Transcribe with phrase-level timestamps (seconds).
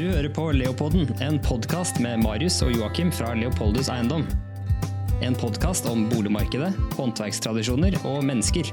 [0.00, 4.22] Du hører på Leopolden, en podkast med Marius og Joakim fra Leopoldus Eiendom.
[5.20, 8.70] En podkast om boligmarkedet, håndverkstradisjoner og mennesker.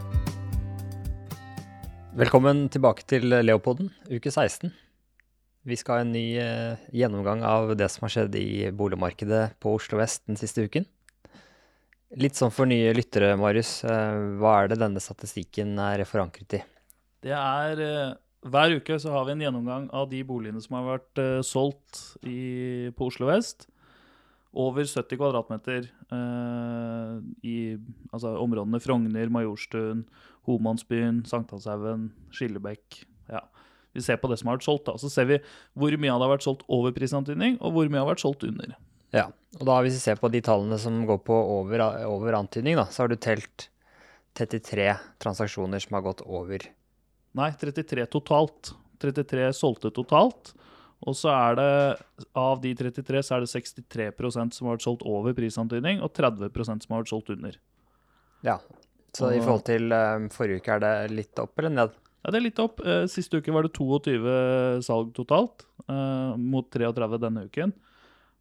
[2.16, 4.71] Velkommen tilbake til Leopolden, uke 16.
[5.68, 9.73] Vi skal ha en ny eh, gjennomgang av det som har skjedd i boligmarkedet på
[9.82, 10.88] Oslo vest den siste uken.
[12.23, 13.82] Litt sånn for nye lyttere, Marius.
[13.84, 16.64] eh, hva er det denne statistikken er forankret i?
[17.28, 18.16] Det er eh,
[18.48, 22.03] Hver uke så har vi en gjennomgang av de boligene som har vært uh, solgt
[22.27, 23.67] i, på Oslo vest.
[24.58, 27.75] Over 70 kvadratmeter uh, i
[28.13, 30.05] altså, områdene Frogner, Majorstuen,
[30.48, 33.03] Homansbyen, Sankthanshaugen, Skillebekk.
[33.30, 33.44] Ja.
[33.98, 34.95] Vi ser på det som har vært solgt, da.
[35.02, 35.41] Så ser vi
[35.77, 38.48] hvor mye av det har vært solgt over prisantydning, og hvor mye har vært solgt
[38.48, 38.77] under.
[39.16, 42.77] Ja, og da hvis vi ser på de tallene som går på over, over antydning,
[42.80, 43.70] da, så har du telt
[44.38, 44.91] 33
[45.23, 46.67] transaksjoner som har gått over.
[47.38, 48.72] Nei, 33 totalt.
[49.02, 50.54] 33 solgte totalt.
[51.05, 51.72] Og så er det
[52.38, 56.88] av de 33 så er det 63% som har vært solgt over prisantydning, og 30%
[56.88, 57.59] som har vært solgt under.
[58.45, 58.58] Ja,
[59.17, 61.95] så i forhold til um, forrige uke er det litt opp eller ned?
[62.23, 62.81] Ja, det er litt opp.
[62.83, 67.73] Eh, Siste uke var det 22 salg totalt, uh, mot 33 denne uken.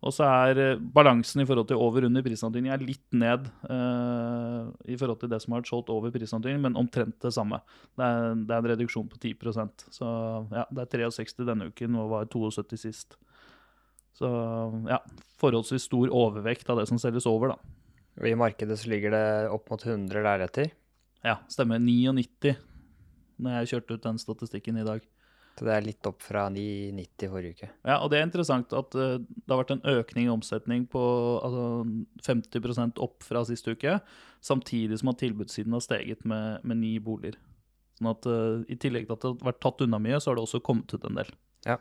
[0.05, 4.69] Og så er eh, balansen i forhold til over under prisantydning er litt ned uh,
[4.85, 7.63] i forhold til det som har vært solgt over prisantydning, men omtrent det samme.
[7.97, 10.11] Det er, det er en reduksjon på 10% Så
[10.53, 13.17] ja, det er 63 denne uken og var 72 sist.
[14.17, 14.29] Så
[14.89, 15.01] ja,
[15.41, 17.75] forholdsvis stor overvekt av det som selges over, da.
[18.25, 20.71] I markedet så ligger det opp mot 100 deretter?
[21.25, 21.81] Ja, stemmer.
[21.83, 22.55] 99
[23.43, 25.03] når jeg kjørte ut den statistikken i dag.
[25.57, 27.69] Så det er litt opp fra 990 forrige uke.
[27.89, 31.03] Ja, og det er interessant at uh, det har vært en økning i omsetning på
[31.41, 31.65] altså,
[32.27, 33.97] 50% opp fra sist uke,
[34.45, 37.41] samtidig som at tilbudssiden har steget med, med ni boliger.
[37.97, 40.37] Sånn at uh, I tillegg til at det har vært tatt unna mye, så har
[40.37, 41.33] det også kommet ut en del.
[41.65, 41.81] Ja.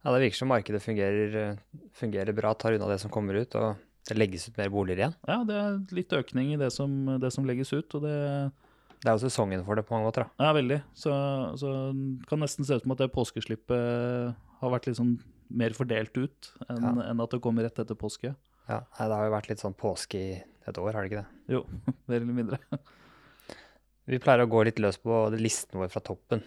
[0.00, 3.60] ja det virker som markedet fungerer, eh, fungerer bra, tar unna det som kommer ut,
[3.60, 3.76] og
[4.08, 5.18] det legges ut mer boliger igjen.
[5.28, 8.16] Ja, det er litt økning i det som, det som legges ut, og det
[9.04, 10.24] det er jo sesongen for det på mange måter.
[10.24, 10.46] da.
[10.46, 10.78] Ja, veldig.
[10.96, 11.12] Så,
[11.60, 11.70] så
[12.30, 14.32] kan nesten se ut som at det påskeslippet
[14.62, 15.18] har vært litt sånn
[15.52, 17.10] mer fordelt ut enn, ja.
[17.10, 18.32] enn at det kommer rett etter påske.
[18.64, 21.52] Ja, Det har jo vært litt sånn påske i et år, har det ikke det?
[21.52, 21.60] Jo,
[22.08, 22.60] mer eller mindre.
[24.08, 26.40] Vi pleier å gå litt løs på listen vår fra toppen.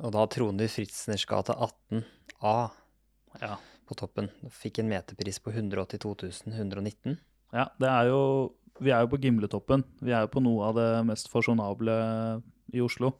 [0.00, 2.56] Og da troner Fritzners gate 18A
[3.42, 3.54] ja.
[3.84, 4.30] på toppen.
[4.56, 7.18] Fikk en meterpris på 182 119.
[7.52, 8.20] Ja, det er jo
[8.84, 9.84] vi er jo på Gimletoppen.
[10.00, 11.94] Vi er jo på noe av det mest fasjonable
[12.74, 13.14] i Oslo.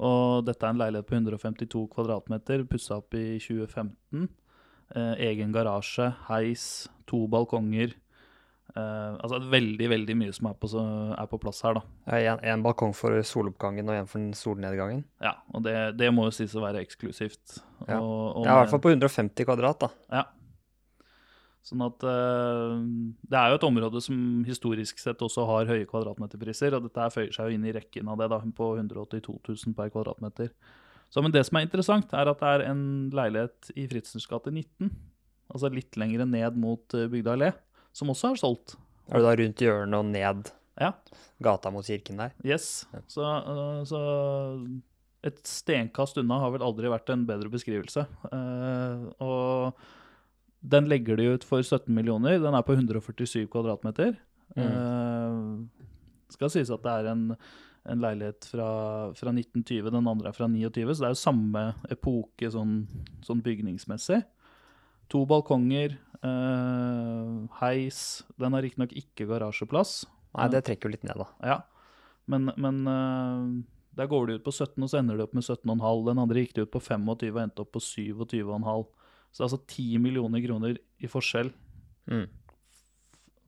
[0.00, 4.28] Og dette er en leilighet på 152 kvadratmeter, pussa opp i 2015.
[4.96, 6.62] Eh, egen garasje, heis,
[7.10, 7.92] to balkonger.
[8.70, 11.84] Eh, altså veldig, veldig mye som er på, er på plass her, da.
[12.16, 15.04] En, en, balkong for soloppgangen og en for solnedgangen?
[15.22, 17.60] Ja, og det, det må jo sies å være eksklusivt.
[17.86, 19.92] Ja, og, og ja i hvert fall på 150 kvadrat, da.
[20.22, 20.24] Ja,
[21.66, 22.80] Sånn at uh,
[23.20, 24.16] Det er jo et område som
[24.48, 28.20] historisk sett også har høye kvadratmeterpriser, og dette føyer seg jo inn i rekken av
[28.22, 30.54] det, da, på 182 000 per kvadratmeter.
[31.10, 32.84] Så, men det som er interessant, er at det er en
[33.14, 34.92] leilighet i Fritzens gate 19,
[35.50, 37.52] altså litt lenger ned mot uh, Bygda allé,
[37.92, 38.78] som også er solgt.
[39.10, 40.94] Er du da rundt hjørnet og ned ja.
[41.44, 42.32] gata mot kirken der?
[42.46, 42.86] Yes.
[43.10, 44.00] Så, uh, så,
[45.26, 48.06] et stenkast unna har vel aldri vært en bedre beskrivelse.
[49.20, 49.82] og
[50.60, 52.38] den legger de ut for 17 millioner.
[52.40, 54.18] Den er på 147 kvadratmeter.
[54.56, 54.66] Mm.
[54.66, 55.86] Uh,
[56.34, 57.24] skal sies at det er en,
[57.88, 58.68] en leilighet fra,
[59.16, 62.84] fra, 1920, den andre er fra 29, så det er jo samme epoke sånn,
[63.26, 64.20] sånn bygningsmessig.
[65.10, 68.22] To balkonger, uh, heis.
[68.38, 70.04] Den har riktignok ikke garasjeplass.
[70.36, 71.26] Nei, det trekker jo litt ned, da.
[71.42, 71.58] Ja,
[72.30, 73.48] men, men uh,
[73.98, 75.82] der går de ut på 17, og så ender de opp med 17,5.
[76.06, 78.84] Den andre gikk de ut på 25 og endte opp på 27,5.
[79.30, 81.52] Så det er altså 10 millioner kroner i forskjell
[82.10, 82.26] mm.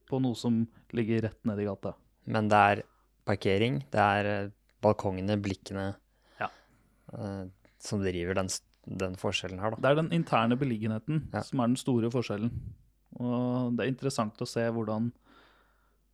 [0.08, 0.62] på noe som
[0.94, 1.94] ligger rett nedi gata.
[2.30, 2.82] Men det er
[3.26, 5.88] parkering, det er eh, balkongene, blikkene,
[6.40, 6.48] ja.
[7.14, 7.46] uh,
[7.82, 8.48] som driver den,
[8.86, 9.82] den, forskjellen her, da.
[9.82, 11.42] Det er den interne beliggenheten ja.
[11.46, 12.50] som er den store forskjellen.
[13.22, 15.10] Og det er interessant å se hvordan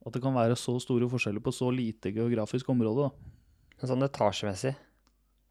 [0.08, 3.08] at det kan være så store forskjeller på så lite geografisk område.
[3.08, 3.88] da.
[3.88, 4.74] Sånn etasjemessig?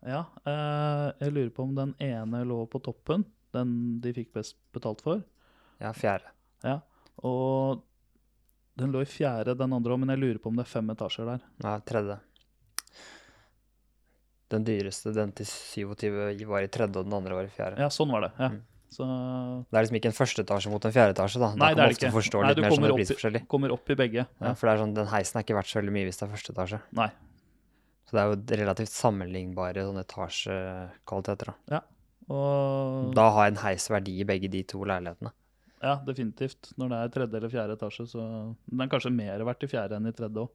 [0.07, 0.23] Ja.
[0.45, 3.25] Eh, jeg lurer på om den ene lå på toppen
[3.57, 3.73] den
[4.03, 5.25] de fikk best betalt for.
[5.81, 6.31] Ja, fjerde.
[6.65, 6.79] Ja,
[7.25, 7.83] Og
[8.77, 10.89] den lå i fjerde, den andre òg, men jeg lurer på om det er fem
[10.93, 11.45] etasjer der.
[11.65, 12.17] Nei, tredje.
[14.53, 17.81] Den dyreste, den til 27, var i tredje, og den andre var i fjerde.
[17.81, 18.33] Ja, sånn var det.
[18.39, 18.53] ja.
[18.53, 18.65] Mm.
[18.87, 19.03] Så...
[19.67, 21.49] Det er liksom ikke en første etasje mot en fjerde etasje, da.
[21.59, 23.43] Nei, da kan man ofte forstå litt mer sånne prisforskjeller.
[23.51, 24.23] kommer opp i begge.
[24.23, 24.45] Ja.
[24.45, 24.53] ja.
[24.55, 26.31] For det er sånn, den heisen er ikke verdt så veldig mye hvis det er
[26.31, 26.79] første etasje.
[26.97, 27.09] Nei.
[28.07, 31.75] Så det er jo relativt sammenlignbare sånne etasjekvaliteter, da.
[31.75, 31.81] Ja.
[32.33, 35.31] Og Da har en heis verdi i begge de to leilighetene.
[35.81, 36.73] ja, definitivt.
[36.77, 38.23] Når det er tredje eller fjerde etasje, så
[38.65, 40.49] Den er kanskje mer verdt i fjerde enn i tredje òg.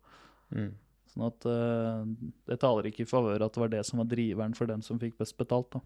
[0.53, 0.73] Mm.
[1.13, 2.05] Sånn at uh,
[2.49, 5.01] det taler ikke i favør at det var det som var driveren for den som
[5.01, 5.83] fikk best betalt, da.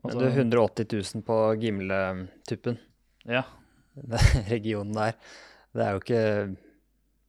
[0.00, 0.86] Altså, du, 180
[1.18, 2.78] 000 på Gimle-tuppen,
[3.28, 3.42] ja.
[4.54, 5.16] regionen der,
[5.76, 6.22] det er jo ikke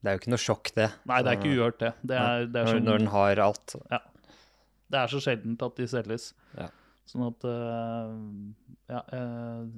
[0.01, 0.87] det er jo ikke noe sjokk, det.
[1.09, 1.91] Nei, det er ikke uhørt, det.
[2.01, 3.75] Det er, det er, så, når den har alt.
[4.93, 6.31] det er så sjeldent at de selges.
[6.57, 6.69] Ja.
[7.09, 8.13] Sånn at eh,
[8.91, 9.01] Ja,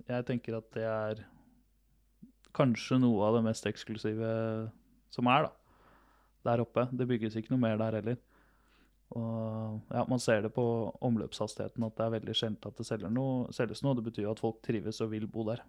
[0.09, 1.23] jeg tenker at det er
[2.53, 4.29] kanskje noe av det mest eksklusive
[5.13, 5.79] som er, da.
[6.43, 6.87] Der oppe.
[6.91, 8.21] Det bygges ikke noe mer der heller.
[9.13, 10.63] Og ja, man ser det på
[11.05, 13.97] omløpshastigheten at det er veldig sjelden at det noe, selges noe.
[13.99, 15.61] Det betyr jo at folk trives og vil bo der.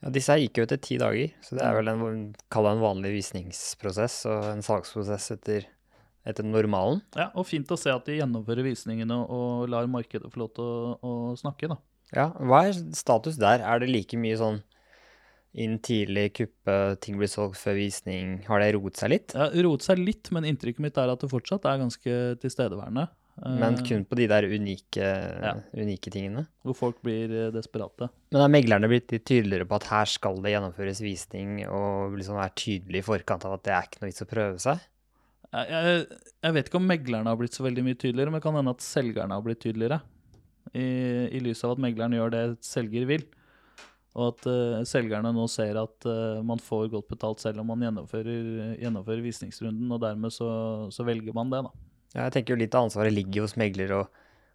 [0.00, 3.12] Ja, disse her gikk jo etter ti dager, så det er vel en, en vanlig
[3.18, 5.68] visningsprosess og en salgsprosess etter,
[6.26, 7.02] etter normalen.
[7.16, 10.64] Ja, Og fint å se at de gjennomfører visningene og lar markedet få lov til
[10.64, 11.78] å, å snakke, da.
[12.14, 13.62] Ja, hva er status der?
[13.66, 14.60] Er det like mye sånn
[15.56, 18.42] inn tidlig, kuppe, ting blir solgt før visning?
[18.46, 19.34] Har det roet seg litt?
[19.34, 23.06] Ja, Roet seg litt, men inntrykket mitt er at det fortsatt er ganske tilstedeværende.
[23.36, 24.96] Men Eh, kun på de der unike,
[25.42, 25.54] Ja.
[25.76, 26.46] unike tingene?
[26.64, 28.08] Hvor folk blir eh, desperate.
[28.32, 32.36] Men er meglerne blitt litt tydeligere på at her skal det gjennomføres visning, og liksom
[32.36, 34.80] være tydelig i forkant av at det er ikke noe vits å prøve seg?
[35.54, 36.04] Jeg,
[36.42, 38.74] jeg, vet ikke om meglerne har blitt så veldig mye tydeligere, men det kan hende
[38.74, 40.00] at selgerne har blitt tydeligere.
[40.74, 40.86] I,
[41.36, 43.24] i lys av at megleren gjør det selger vil.
[44.16, 47.84] Og at uh, selgerne nå ser at uh, man får godt betalt selv om man
[47.84, 50.48] gjennomfører, gjennomfører visningsrunden, og dermed så,
[50.92, 51.90] så velger man det, da.
[52.14, 54.02] Ja, jeg tenker jo litt av ansvaret ligger hos megler å,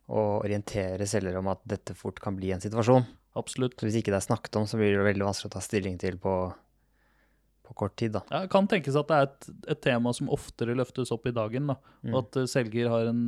[0.09, 3.05] å orientere selger om at dette fort kan bli en situasjon.
[3.37, 3.77] Absolutt.
[3.77, 5.99] Så hvis ikke det er snakket om, så blir det veldig vanskelig å ta stilling
[6.01, 6.33] til på,
[7.71, 8.21] på kort tid, da.
[8.27, 11.35] Ja, det kan tenkes at det er et, et tema som oftere løftes opp i
[11.35, 11.77] dagen, da.
[12.03, 12.11] Mm.
[12.11, 13.23] Og at eh, selger har, en,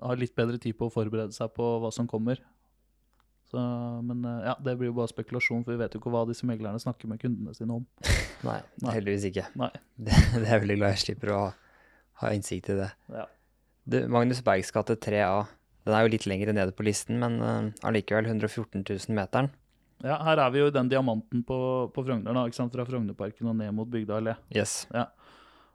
[0.00, 2.42] har litt bedre tid på å forberede seg på hva som kommer.
[3.50, 3.62] Så,
[4.02, 6.48] men eh, ja, det blir jo bare spekulasjon, for vi vet jo ikke hva disse
[6.48, 7.84] meglerne snakker med kundene sine om.
[8.48, 8.96] Nei, Nei.
[8.98, 9.46] heldigvis ikke.
[9.60, 9.70] Nei.
[10.04, 12.90] Det, det er veldig glad jeg slipper å ha, innsikt i det.
[13.14, 13.28] Ja.
[13.84, 15.44] Du, Magnus Bergs gate 3A,
[15.84, 19.52] den er jo litt lenger nede på listen, men eh, allikevel 114 000 meteren.
[20.02, 21.58] Ja, her er vi jo i den diamanten på,
[21.94, 22.72] på Frogner, da, ikke sant?
[22.74, 24.34] fra Frognerparken og ned mot Bygda allé.
[24.54, 24.86] Yes.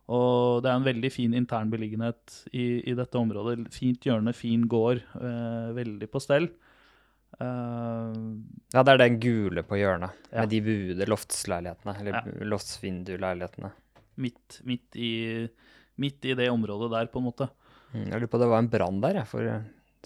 [0.09, 3.67] Og det er en veldig fin intern beliggenhet i, i dette området.
[3.73, 6.49] Fint hjørne, fin gård, eh, veldig på stell.
[7.39, 8.13] Eh,
[8.73, 10.41] Ja, det er den gule på hjørnet, Ja.
[10.41, 12.21] med de buede loftsleilighetene, eller Ja.
[12.25, 12.45] ja.
[12.53, 13.71] loftsvinduleilighetene.
[14.19, 15.47] midt, midt, i,
[15.97, 17.49] midt i det området der, på en måte.
[17.93, 19.41] Mm, jeg lurer på det var en brann der, jeg, for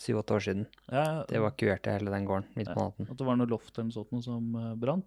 [0.02, 0.64] syv-åtte år siden.
[0.92, 3.08] Ja, Det evakuerte hele den gården midt på natten.
[3.12, 5.06] At det var noe loft eller noe sånt noe som eh, brant.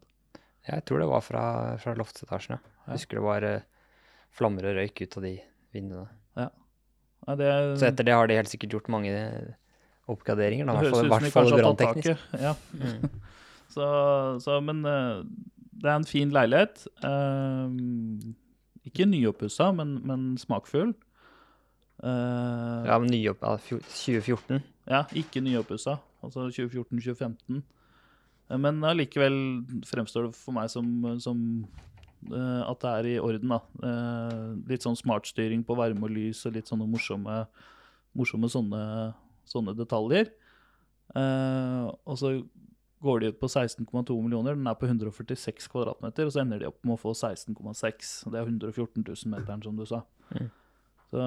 [0.67, 1.43] Jeg tror det var fra,
[1.83, 2.59] fra loftsetasjene.
[2.61, 2.83] Ja.
[2.87, 3.61] Jeg husker det var eh,
[4.37, 5.35] flammer og røyk ut av de
[5.75, 6.09] vinduene.
[6.37, 7.51] Ja, det,
[7.81, 9.55] Så etter det har de helt sikkert gjort mange eh,
[10.13, 10.67] oppgraderinger.
[10.69, 12.19] Da, det i hvert høres fall- ut som de kanskje har tatt taket.
[12.43, 12.55] Ja.
[12.77, 13.23] Mm.
[13.77, 13.87] Så,
[14.41, 16.87] så, men det er en fin leilighet.
[17.05, 17.75] Eh,
[18.89, 20.95] ikke nyoppussa, men, men smakfull.
[22.01, 24.63] Uh, Ja, men nye opp, ja, fjo- 2014.
[24.87, 25.99] Ja, ikke nyoppussa.
[26.25, 27.63] Altså 2014-2015.
[28.51, 29.37] Eh, Men allikevel
[29.87, 30.89] fremstår det for meg som,
[31.23, 31.41] som
[32.31, 33.61] eh, at det er i orden, da.
[33.83, 37.45] Eh, litt sånn smartstyring på varme og lys og litt sånne morsomme,
[38.17, 38.83] morsomme sånne,
[39.51, 40.31] sånne detaljer.
[41.17, 42.37] Eh, og så
[43.07, 44.57] går de ut på 16,2 millioner.
[44.57, 48.15] Den er på 146 kvadratmeter, og så ender de opp med å få 16,6.
[48.33, 50.03] Det er 114 000 meteren, som du sa.
[50.33, 50.49] Mm.
[51.11, 51.23] Så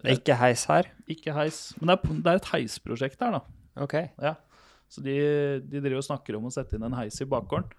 [0.00, 0.88] Det er ikke heis her.
[1.10, 1.60] ikke heis.
[1.78, 3.42] Men det er, det er et heisprosjekt her, da.
[3.84, 3.98] Ok.
[4.22, 4.36] Ja.
[4.92, 5.16] Så de,
[5.64, 7.70] de driver og snakker om å sette inn en heis i bakgården.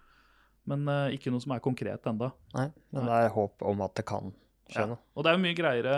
[0.70, 2.30] Men uh, ikke noe som er konkret ennå.
[2.56, 4.32] Nei, men det er håp om at det kan
[4.72, 4.96] skje Ja.
[4.96, 5.98] Og det er jo mye greiere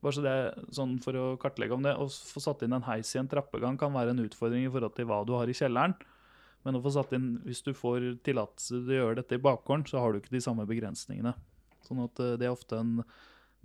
[0.00, 0.34] bare så det,
[0.72, 3.76] sånn For å kartlegge om det, å få satt inn en heis i en trappegang
[3.80, 5.96] kan være en utfordring i forhold til hva du har i kjelleren.
[6.64, 9.86] Men å få satt inn, hvis du får tillatelse til å gjøre dette i bakgården,
[9.88, 11.34] så har du ikke de samme begrensningene.
[11.86, 12.98] Sånn at eh, det er ofte en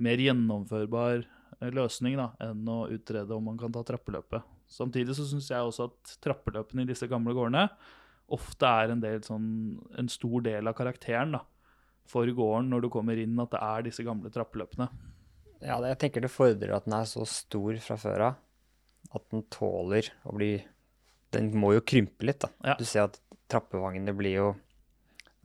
[0.01, 4.45] mer gjennomførbar eh, løsning da, enn å utrede om man kan ta trappeløpet.
[4.71, 7.67] Samtidig så syns jeg også at trappeløpene i disse gamle gårdene
[8.33, 9.49] ofte er en, del sånn,
[9.99, 11.43] en stor del av karakteren da,
[12.09, 14.89] for gården når du kommer inn, at det er disse gamle trappeløpene.
[15.65, 18.41] Ja, jeg tenker det fordrer at den er så stor fra før av
[19.15, 20.55] at den tåler å bli
[21.35, 22.49] Den må jo krympe litt, da.
[22.63, 22.73] Ja.
[22.79, 23.17] Du ser at
[23.51, 24.45] trappevangene blir jo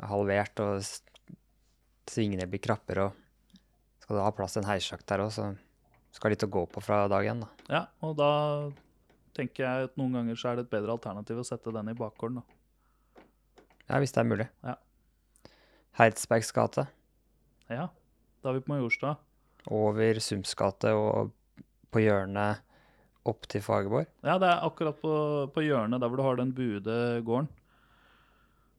[0.07, 0.85] halvert, og
[2.07, 3.17] svingene blir krappere, og
[4.11, 5.45] skal du ha plass til en heissjakt der òg, så
[6.11, 7.49] skal litt å gå på fra dag én, da.
[7.71, 8.31] Ja, og da
[9.39, 11.95] tenker jeg at noen ganger så er det et bedre alternativ å sette den i
[11.95, 12.41] bakgården.
[12.41, 13.23] da.
[13.87, 14.47] Ja, hvis det er mulig.
[14.67, 14.75] Ja.
[16.01, 16.89] Heidsbergs gate
[17.71, 17.87] Ja,
[18.43, 19.13] da er vi på Majorstua.
[19.71, 21.31] over Sums gate og
[21.93, 22.59] på hjørnet
[23.31, 24.11] opp til Fagerborg.
[24.27, 25.15] Ja, det er akkurat på,
[25.55, 27.47] på hjørnet der hvor du har den buede gården.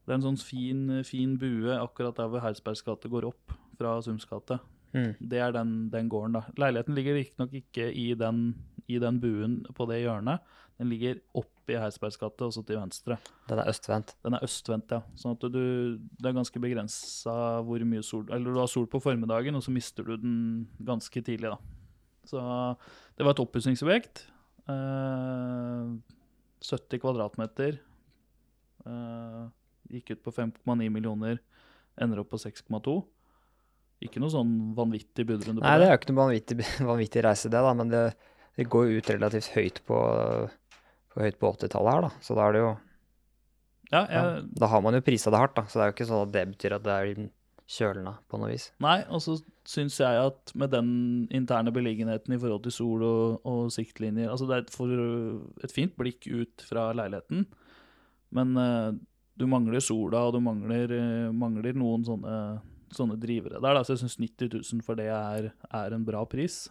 [0.03, 3.95] Det er en sånn fin, fin bue akkurat der hvor Heisbergs gate går opp fra
[4.03, 4.59] Sums gate.
[4.91, 5.13] Mm.
[5.31, 6.43] Det er den, den gården, da.
[6.60, 8.43] Leiligheten ligger riktignok ikke i den,
[8.91, 10.43] i den buen på det hjørnet.
[10.81, 13.17] Den ligger oppe i Heisbergs gate, også til venstre.
[13.48, 14.15] Den er østvendt.
[14.25, 15.03] Den er østvendt, ja.
[15.19, 15.62] Sånn at du,
[16.01, 17.36] det er ganske begrensa
[17.67, 20.39] hvor mye sol Eller du har sol på formiddagen, og så mister du den
[20.81, 21.60] ganske tidlig, da.
[22.27, 22.41] Så
[23.17, 24.25] det var et oppussingsobjekt.
[24.69, 25.93] Eh,
[26.62, 27.79] 70 kvadratmeter.
[28.86, 29.41] Eh,
[29.91, 31.41] gikk ut på 5,9 millioner,
[32.01, 33.01] ender opp på 6,2.
[34.01, 36.58] Ikke noe sånn vanvittig budrunde Nei, det er jo ikke noe vanvittig,
[36.91, 38.05] vanvittig reise, det, da, men det,
[38.58, 40.00] det går jo ut relativt høyt på,
[41.13, 42.24] på, på 80-tallet her, da.
[42.25, 42.72] Så da er det jo
[43.91, 45.67] Ja, ja, jeg, Da har man jo prisa det hardt, da.
[45.70, 47.29] Så det er jo ikke sånn at det betyr at det er
[47.72, 48.67] kjølende på noe vis.
[48.84, 50.89] Nei, og så syns jeg at med den
[51.31, 54.91] interne beliggenheten i forhold til sol og, og siktlinjer Altså det er et, for,
[55.63, 57.46] et fint blikk ut fra leiligheten,
[58.36, 58.89] men uh,
[59.39, 62.36] du mangler sola, og du mangler, uh, mangler noen sånne,
[62.95, 63.74] sånne drivere der.
[63.77, 63.83] Da.
[63.88, 66.65] Så jeg syns 90 000 for det er, er en bra pris,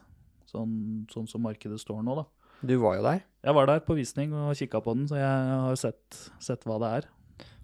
[0.50, 2.26] sånn, sånn som markedet står nå, da.
[2.66, 3.22] Du var jo der.
[3.46, 6.76] Jeg var der på visning og kikka på den, så jeg har sett, sett hva
[6.82, 7.08] det er.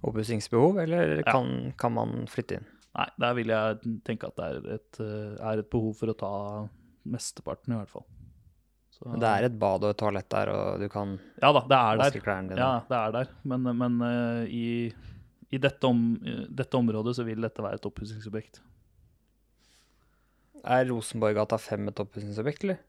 [0.06, 1.32] Oppussingsbehov, eller Ja.
[1.32, 2.66] kan, kan man flytte inn?
[2.96, 5.00] Nei, der vil jeg tenke at det er et,
[5.44, 6.30] er et behov for å ta
[7.04, 8.06] mesteparten, i hvert fall.
[8.96, 11.76] Så, det er et bad og et toalett der, og du kan Ja da, det
[11.76, 12.00] er der.
[12.00, 12.56] vaske klærne dine.
[12.64, 13.34] Ja, det er der.
[13.44, 14.64] Men, men eh, i,
[15.54, 16.00] i dette, om,
[16.48, 18.60] dette området så vil dette være et oppussingsobjekt.
[20.66, 22.80] Er Rosenborggata 5 et oppussingsobjekt, eller?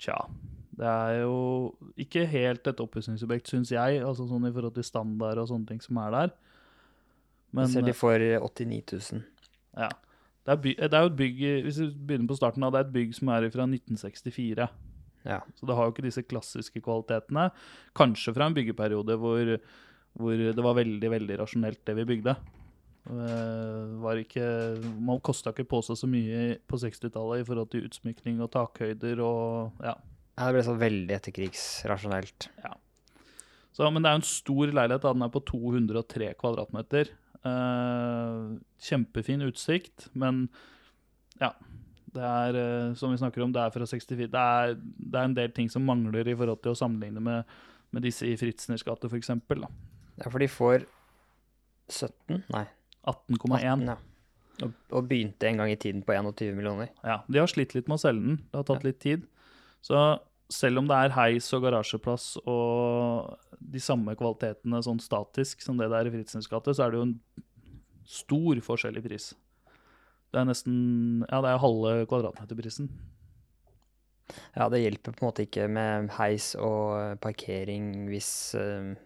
[0.00, 0.16] Tja.
[0.78, 1.38] Det er jo
[1.98, 5.80] ikke helt et oppussingsobjekt, syns jeg, altså sånn i forhold til standard og sånne ting
[5.84, 6.36] som er der.
[7.56, 9.24] Men, ser de eh, får 89 000.
[9.84, 9.90] ja.
[10.48, 12.86] Det er, by, det er jo et bygg Hvis vi begynner på starten, det er
[12.86, 14.68] et bygg som er fra 1964.
[15.28, 15.42] Ja.
[15.58, 17.50] Så det har jo ikke disse klassiske kvalitetene.
[17.98, 19.50] Kanskje fra en byggeperiode hvor,
[20.18, 22.34] hvor det var veldig veldig rasjonelt, det vi bygde.
[23.08, 24.44] Eh, var ikke,
[25.00, 29.22] man kosta ikke på seg så mye på 60-tallet i forhold til utsmykning og takhøyder
[29.24, 29.96] og ja.
[30.38, 32.50] Ja, Det ble så veldig etterkrigsrasjonelt.
[33.74, 35.02] Så, men det er jo en stor leilighet.
[35.02, 37.10] da, Den er på 203 kvadratmeter.
[37.46, 38.44] Eh,
[38.86, 40.46] kjempefin utsikt, men
[41.40, 41.52] ja.
[42.08, 44.30] Det er, eh, som vi snakker om, det er fra 64.
[44.30, 47.58] Det er, det er en del ting som mangler i forhold til å sammenligne med,
[47.90, 49.34] med disse i Fritzners gate, f.eks.
[50.18, 50.84] Ja, for de får
[51.88, 52.44] 17?
[52.52, 52.66] Nei.
[53.08, 53.86] 18,1.
[53.88, 53.96] ja.
[54.58, 56.88] Og, og begynte en gang i tiden på 21 millioner.
[57.06, 58.40] Ja, de har slitt litt med å selge den.
[58.50, 59.28] Det har tatt litt tid.
[59.86, 60.00] Så
[60.50, 65.90] selv om det er heis og garasjeplass og de samme kvalitetene sånn statisk som det
[65.92, 67.14] der i Fritzens gate, så er det jo en
[68.08, 69.30] stor forskjell i pris.
[70.32, 70.74] Det er nesten
[71.28, 72.90] Ja, det er halve kvadratmeterprisen.
[74.56, 78.96] Ja, det hjelper på en måte ikke med heis og parkering hvis eh,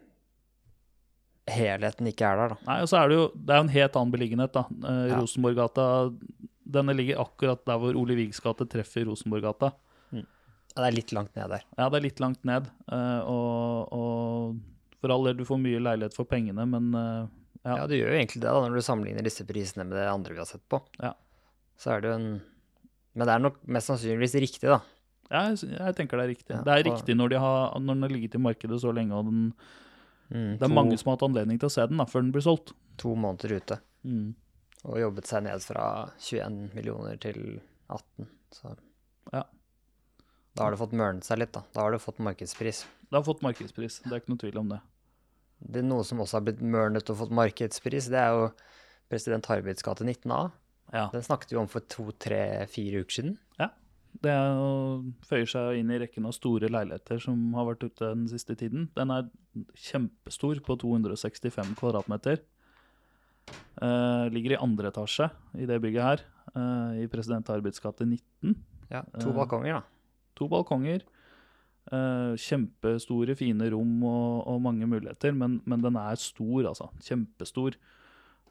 [1.50, 2.56] helheten ikke er der, da.
[2.68, 4.64] Nei, og så er det jo Det er jo en helt annen beliggenhet, da.
[4.88, 5.20] Eh, Ja.
[5.20, 5.86] Rosenborggata
[6.72, 9.72] Denne ligger akkurat der hvor Ole Vigs gate treffer Rosenborggata.
[10.12, 10.22] Ja,
[10.76, 11.64] det er litt langt ned der.
[11.76, 12.70] Ja, det er litt langt ned.
[12.90, 14.60] eh, og, og
[15.02, 17.26] for all del, du får mye leilighet for pengene, men eh,
[17.66, 17.76] Ja.
[17.76, 17.86] Ja.
[17.86, 20.38] du gjør jo egentlig det da, når du sammenligner disse prisene med det andre vi
[20.40, 20.80] har sett på.
[21.02, 21.12] Ja.
[21.78, 22.40] Så er det jo en
[23.14, 24.80] Men det er nok mest sannsynligvis riktig, da.
[25.30, 26.54] jeg, jeg tenker det er riktig.
[26.56, 28.94] Ja, det er og- riktig når, de har, når den har ligget i markedet så
[28.94, 29.52] lenge, og den,
[30.32, 32.22] Mm, det er to, mange som har hatt anledning til å se den da, før
[32.24, 32.72] den blir solgt.
[33.00, 33.78] to måneder ute.
[34.04, 34.34] Mm.
[34.84, 35.84] Og jobbet seg ned fra
[36.20, 38.26] 21 millioner til 18.
[38.52, 38.76] Så
[39.32, 39.44] Ja.
[40.54, 41.62] da har det fått mørnet seg litt, da.
[41.72, 42.84] Da har det fått markedspris.
[43.10, 44.80] Det har fått markedspris, det er ikke noe tvil om det.
[45.62, 48.52] Det er Noe som også har blitt mørnet og fått markedspris, det er jo
[49.08, 50.50] president Harbids gate 19A.
[50.92, 51.08] Ja.
[51.12, 53.38] Den snakket vi om for to, tre, fire uker siden.
[54.20, 58.26] Det er føyer seg inn i rekken av store leiligheter som har vært ute den
[58.30, 58.90] siste tiden.
[58.96, 59.30] Den er
[59.88, 62.42] kjempestor, på 265 kvadratmeter.
[63.82, 65.26] Uh, ligger i andre etasje
[65.58, 66.20] i det bygget her,
[66.54, 68.54] uh, i President Arbeids gate 19.
[68.92, 70.22] Ja, To uh, balkonger, da.
[70.38, 71.08] To balkonger.
[72.38, 76.92] kjempestore, fine rom og, og mange muligheter, men, men den er stor, altså.
[77.02, 77.74] Kjempestor.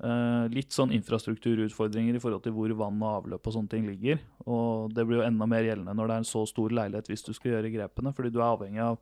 [0.01, 4.17] Eh, litt sånn infrastrukturutfordringer i forhold til hvor vann og avløp og sånne ting ligger.
[4.49, 7.27] Og det blir jo enda mer gjeldende når det er en så stor leilighet hvis
[7.27, 8.97] du skal gjøre grepene, fordi du er avhengig av,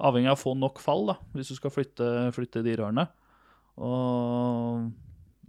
[0.00, 3.04] avhengig av å få nok fall da, hvis du skal flytte, flytte de rørene.
[3.84, 4.88] Og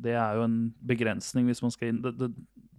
[0.02, 0.60] det er jo en
[0.92, 2.04] begrensning hvis man skal inn.
[2.04, 2.32] Det, det,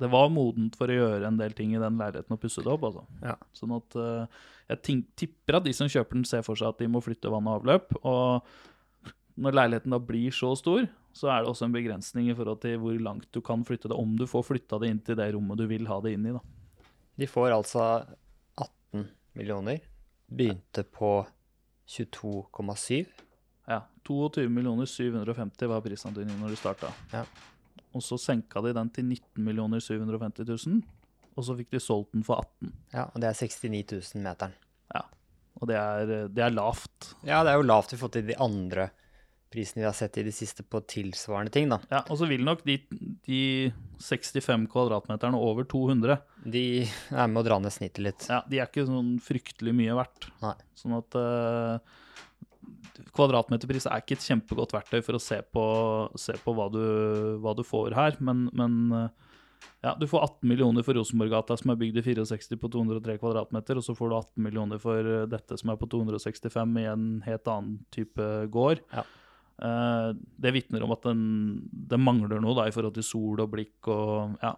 [0.02, 2.72] det var modent for å gjøre en del ting i den leiligheten og pusse det
[2.72, 3.06] opp, altså.
[3.24, 3.38] Ja.
[3.56, 6.92] Sånn at uh, jeg tipper at de som kjøper den, ser for seg at de
[6.92, 7.94] må flytte vann og avløp.
[8.02, 12.62] Og når leiligheten da blir så stor, så er det også en begrensning i forhold
[12.62, 15.28] til hvor langt du kan flytte det, om du får flytta det inn til det
[15.34, 16.34] rommet du vil ha det inn i.
[16.34, 16.40] da.
[17.20, 17.84] De får altså
[18.56, 19.82] 18 millioner.
[20.32, 21.26] begynte på
[21.88, 23.06] 22,7.
[23.68, 24.48] Ja, 22
[24.88, 26.92] 750 var prisantydningen når de starta.
[27.12, 27.26] Ja.
[27.92, 30.80] Og så senka de den til 19 750 000,
[31.36, 32.72] og så fikk de solgt den for 18.
[32.94, 34.56] Ja, og det er 69 000 meteren.
[34.94, 35.04] Ja,
[35.60, 37.12] og det er, det er lavt.
[37.28, 38.88] Ja, det er jo lavt i forhold til de andre
[39.52, 41.78] prisene vi har sett i det siste på tilsvarende ting, da.
[41.92, 42.78] Ja, Og så vil nok de,
[43.26, 43.42] de
[44.02, 46.18] 65 kvadratmeterne over 200
[46.52, 48.28] De er med å dra ned snittet litt.
[48.30, 50.30] ja, De er ikke sånn fryktelig mye verdt.
[50.42, 50.56] Nei.
[50.78, 51.98] Sånn at uh,
[53.12, 55.64] Kvadratmeterpris er ikke et kjempegodt verktøy for å se på,
[56.20, 56.82] se på hva, du,
[57.42, 59.32] hva du får her, men, men uh,
[59.82, 63.78] ja, du får 18 millioner for Rosenborggata, som er bygd i 64 på 203 kvadratmeter,
[63.78, 67.08] og så får du 18 millioner for eh, dette som er på 265 i en
[67.26, 68.84] helt annen type gård.
[68.94, 69.02] Ja.
[69.60, 71.24] Eh, det vitner om at den,
[71.70, 74.54] det mangler noe da, i forhold til sol og blikk og ja.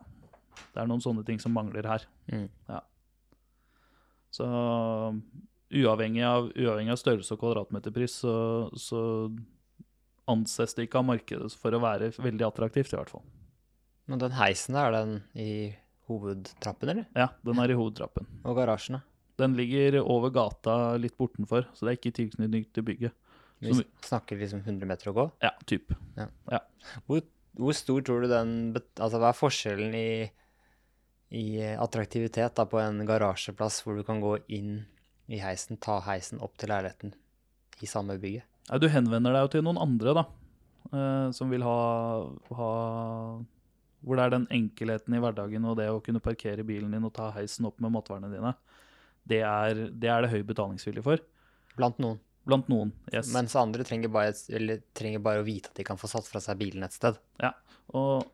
[0.75, 2.05] Det er noen sånne ting som mangler her.
[2.31, 2.47] Mm.
[4.35, 4.47] Så
[5.75, 8.35] uavhengig av, uavhengig av størrelse og kvadratmeterpris, så,
[8.79, 9.01] så
[10.31, 13.25] anses det ikke av markedet for å være veldig attraktivt, i hvert fall.
[14.11, 15.75] Men den heisen, er den i
[16.11, 17.11] hovedtrappen, eller?
[17.17, 18.29] Ja, den er i hovedtrappen.
[18.45, 19.05] Og garasjen, da?
[19.41, 23.15] Den ligger over gata litt bortenfor, så det er ikke tilknytning til bygget.
[23.59, 25.27] Vi snakker liksom 100 meter å gå.
[25.45, 25.93] Ja, typ.
[27.07, 27.23] Hvor,
[27.59, 30.09] hvor stor tror du den Altså, hva er forskjellen i,
[31.35, 34.83] i attraktivitet da på en garasjeplass hvor du kan gå inn
[35.33, 37.15] i heisen, ta heisen opp til leiligheten
[37.81, 38.47] i samme bygget?
[38.69, 40.25] Ja, du henvender deg jo til noen andre, da,
[40.91, 41.81] eh, som vil ha,
[42.57, 42.71] ha
[44.05, 47.13] Hvor det er den enkelheten i hverdagen og det å kunne parkere bilen din og
[47.17, 48.55] ta heisen opp med matvarene dine,
[49.25, 51.23] det er det, er det høy betalingsvilje for.
[51.79, 52.21] Blant noen.
[52.45, 52.93] Blant noen.
[53.13, 53.31] Yes.
[53.33, 56.43] Mens andre trenger bare, eller, trenger bare å vite at de kan få satt fra
[56.45, 57.17] seg bilen et sted.
[57.41, 57.55] Ja,
[57.97, 58.27] Og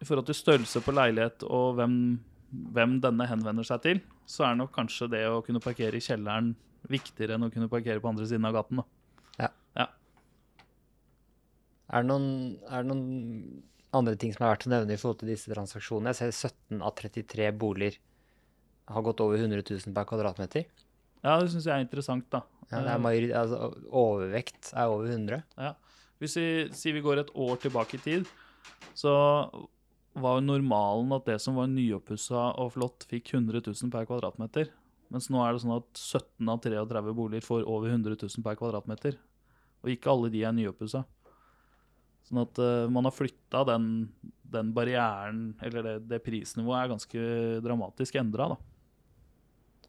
[0.00, 1.94] i forhold til størrelse på leilighet og hvem,
[2.72, 6.54] hvem denne henvender seg til, så er nok kanskje det å kunne parkere i kjelleren
[6.88, 8.80] viktigere enn å kunne parkere på andre siden av gaten.
[8.80, 8.88] Da.
[11.90, 12.28] Er det noen,
[12.70, 13.62] er det noen
[13.98, 16.12] andre ting som er verdt å nevne i forhold til disse transaksjonene?
[16.14, 17.98] Jeg ser 17 av 33 boliger
[18.90, 20.68] har gått over 100 000 per kvadratmeter.
[21.20, 22.44] Ja, det syns jeg er interessant, da.
[22.70, 25.42] Ja, det er major, altså, overvekt er over 100.
[25.58, 25.74] Ja.
[26.22, 28.28] Hvis vi sier vi går et år tilbake i tid,
[28.96, 29.12] så
[30.20, 34.70] var jo normalen at det som var nyoppussa og flott, fikk 100 000 per kvadratmeter.
[35.10, 38.58] Mens nå er det sånn at 17 av 33 boliger får over 100 000 per
[38.58, 39.16] kvadratmeter.
[39.82, 41.02] Og ikke alle de er nyoppussa.
[42.28, 43.88] Sånn at uh, man har flytta den,
[44.54, 47.24] den barrieren, eller det, det prisnivået, er ganske
[47.64, 48.60] dramatisk endra, da.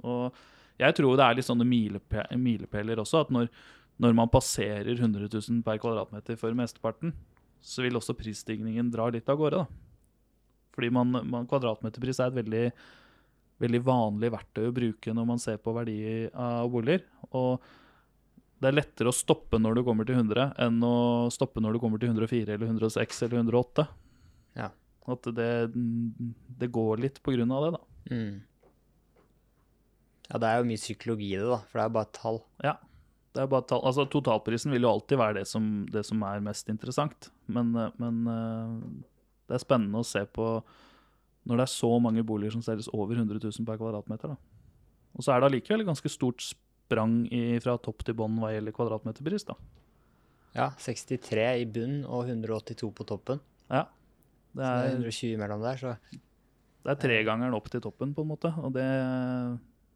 [0.01, 0.41] Og
[0.81, 3.51] jeg tror det er litt sånne milepæler også, at når,
[4.01, 7.13] når man passerer 100 000 per kvadratmeter for mesteparten,
[7.61, 9.61] så vil også prisstigningen dra litt av gårde.
[9.61, 10.71] Da.
[10.75, 12.63] Fordi man, man, kvadratmeterpris er et veldig,
[13.61, 15.99] veldig vanlig verktøy å bruke når man ser på verdi
[16.31, 17.05] av boliger.
[17.37, 17.61] Og
[18.61, 21.83] det er lettere å stoppe når du kommer til 100, enn å stoppe når du
[21.83, 23.87] kommer til 104 eller 106 eller 108.
[24.57, 24.69] Ja.
[25.09, 25.51] At det,
[26.61, 27.85] det går litt på grunn av det, da.
[28.11, 28.35] Mm.
[30.31, 32.17] Ja, det er jo mye psykologi i det, da, for det er jo bare et
[32.17, 32.39] tall.
[32.63, 32.75] Ja.
[33.31, 33.83] Det er bare tall.
[33.87, 37.29] Altså, totalprisen vil jo alltid være det som, det som er mest interessant.
[37.51, 39.03] Men, eh, men eh,
[39.47, 40.47] det er spennende å se på
[41.49, 44.35] når det er så mange boliger som selges over 100 000 per kvadratmeter.
[44.35, 44.67] Da.
[45.17, 48.51] Og så er det allikevel et ganske stort sprang i, fra topp til bånn hva
[48.53, 49.47] gjelder kvadratmeterpris.
[49.49, 49.57] Da.
[50.55, 53.41] Ja, 63 i bunn og 182 på toppen.
[53.71, 53.87] Ja.
[54.51, 55.95] Det Så det er er, 120 mellom der, så
[56.81, 58.51] det er tregangeren opp til toppen, på en måte.
[58.59, 58.85] Og det,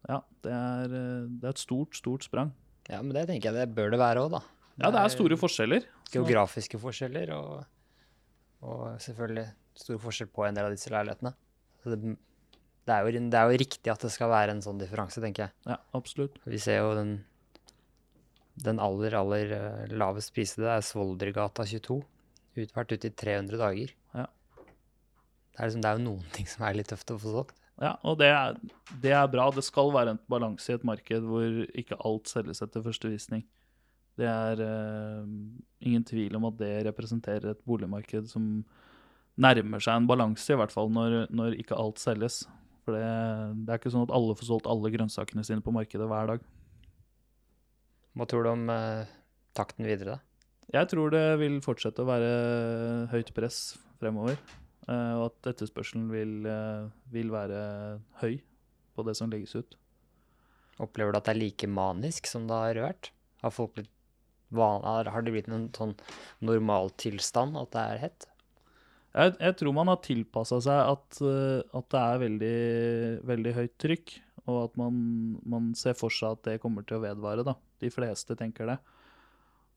[0.06, 2.52] ja, det, er, eh, det er et stort, stort sprang.
[2.86, 4.42] Ja, men det tenker jeg det bør det være òg, da.
[4.76, 5.86] Ja, det er store forskjeller.
[6.12, 7.64] Geografiske forskjeller og,
[8.62, 11.32] og selvfølgelig stor forskjell på en del av disse leilighetene.
[11.86, 11.96] Det,
[12.86, 15.46] det, er jo, det er jo riktig at det skal være en sånn differanse, tenker
[15.46, 15.56] jeg.
[15.72, 16.38] Ja, absolutt.
[16.46, 17.16] Vi ser jo den,
[18.68, 22.00] den aller, aller eh, lavest prisede er Svoldergata 22.
[22.62, 23.92] Utvært ut i 300 dager.
[24.16, 24.26] Ja.
[24.56, 27.56] Det er, liksom, det er jo noen ting som er litt tøft å få solgt.
[27.76, 28.56] Ja, og det er,
[29.02, 29.50] det er bra.
[29.52, 33.44] Det skal være en balanse i et marked hvor ikke alt selges etter første visning.
[34.16, 35.24] Det er uh,
[35.84, 38.64] ingen tvil om at det representerer et boligmarked som
[39.36, 42.46] nærmer seg en balanse, i hvert fall når, når ikke alt selges.
[42.86, 43.04] For det,
[43.66, 46.46] det er ikke sånn at alle får solgt alle grønnsakene sine på markedet hver dag.
[48.16, 49.04] Hva tror du om uh,
[49.58, 50.22] takten videre, da?
[50.72, 52.30] Jeg tror det vil fortsette å være
[53.12, 54.40] høyt press fremover.
[54.88, 57.60] Eh, og at etterspørselen vil, eh, vil være
[58.22, 58.38] høy
[58.96, 59.76] på det som legges ut.
[60.82, 63.10] Opplever du at det er like manisk som det har vært?
[63.42, 63.92] Har blitt
[64.54, 65.96] van har har det blitt en sånn
[66.44, 68.26] normaltilstand at det er hett?
[69.16, 72.56] Jeg, jeg tror man har tilpassa seg at, eh, at det er veldig,
[73.30, 74.20] veldig høyt trykk.
[74.46, 74.98] og at man,
[75.42, 77.42] man ser for seg at det kommer til å vedvare.
[77.42, 77.56] da.
[77.82, 78.76] De fleste tenker det.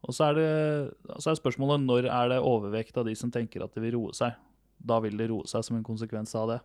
[0.06, 3.64] Og så er, det, så er spørsmålet når er det overvekt av de som tenker
[3.66, 4.36] at det vil roe seg.
[4.80, 6.60] Da vil det roe seg som en konsekvens av det.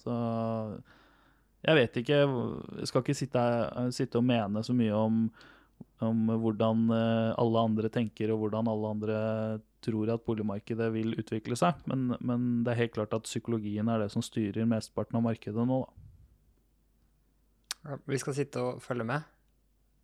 [0.00, 0.12] Så
[1.60, 2.18] jeg vet ikke
[2.80, 3.42] Jeg skal ikke sitte,
[3.92, 5.18] sitte og mene så mye om,
[6.00, 9.18] om hvordan eh, alle andre tenker og hvordan alle andre
[9.84, 11.82] tror at boligmarkedet vil utvikle seg.
[11.88, 15.66] Men, men det er helt klart at psykologien er det som styrer mesteparten av markedet
[15.68, 15.82] nå.
[17.84, 17.96] Da.
[18.08, 19.28] Vi skal sitte og følge med.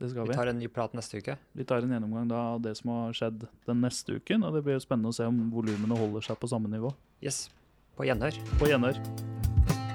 [0.01, 0.37] Det skal Vi vi.
[0.37, 1.37] tar en ny prat neste uke.
[1.57, 4.45] Vi tar en gjennomgang da av det som har skjedd den neste uken.
[4.45, 6.93] Og det blir jo spennende å se om volumene holder seg på samme nivå.
[7.25, 7.51] Yes.
[7.97, 8.37] På gjenhør.
[8.61, 8.99] På gjenhør.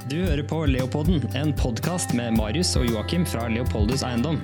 [0.10, 4.42] Du hører på Leopolden, en podkast med Marius og Joakim fra Leopoldus Eiendom.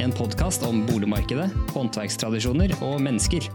[0.00, 3.46] En podkast om boligmarkedet, håndverkstradisjoner og mennesker.